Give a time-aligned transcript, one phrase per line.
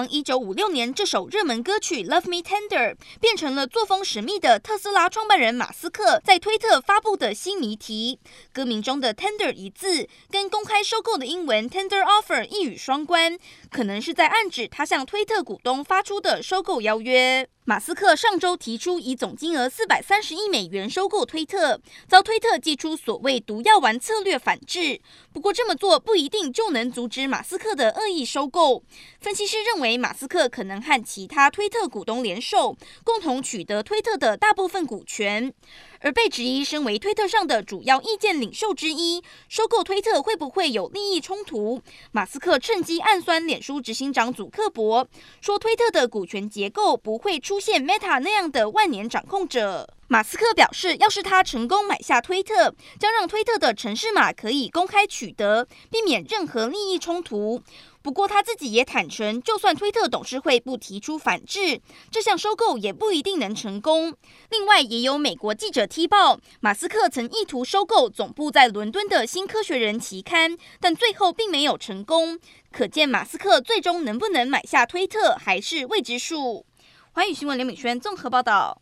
[0.00, 8.18] 从一九五六年这首热门歌曲《Love Me Tender》变成了作风神秘的特斯拉创办人马斯克在推特发布的新谜题。
[8.50, 13.38] 歌名中的 “tender” 一字跟公开收购的英文 “tender offer” 一语双关，
[13.70, 17.46] 可能是在暗指他向推特股东发出的收购邀约。
[17.70, 25.00] 马斯克上周提出以总金额四百三十亿美元收购推特，遭推特祭出所谓“毒药丸”策略反制。
[25.32, 28.82] 不过这么做不一定就能阻止马斯克的恶意收购。
[29.20, 35.54] 分析师认为，马斯克可能和其他推特股东联手，共同取得推特的大部分股权。
[36.02, 41.82] 而被质疑身为推特上的主要意见领袖之一，收购推特会不会有利益冲突？
[42.10, 45.06] 马斯克趁机暗酸脸书执行长祖克伯，
[45.42, 49.88] 说推特的股权结构不会出现 Meta 那样的万年掌控者。
[50.08, 57.62] 马斯克表示，要是他成功买下推特，将让推特的城市码可以公开取得，避免任何利益冲突。
[58.02, 61.80] 不过他自己也坦承，就算推特董事会不提出反制，
[62.10, 64.12] 这项收购也不一定能成功。
[64.50, 72.36] 另外，也有美国记者踢爆，马斯克曾意图收购总部在伦敦的新科学人期刊，但最后并没有成功。
[72.72, 76.66] 可见，马斯克最终能不能买下推特，还是未知数。
[77.12, 78.80] 欢迎新闻刘敏轩综合报道。